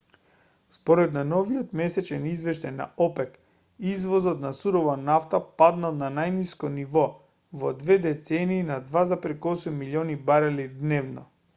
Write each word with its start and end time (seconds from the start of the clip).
според 0.75 1.11
најновиот 1.15 1.73
месечен 1.81 2.23
извештај 2.29 2.71
на 2.77 2.87
опек 3.05 3.35
извозот 3.91 4.39
на 4.45 4.51
сурова 4.61 4.95
нафта 5.09 5.41
паднал 5.63 5.95
на 5.99 6.09
најниско 6.15 6.71
ниво 6.79 7.05
во 7.65 7.75
две 7.83 7.99
децении 8.07 8.59
на 8.71 8.79
2,8 8.95 9.79
милиони 9.85 10.17
барели 10.31 10.67
дневно 10.83 11.27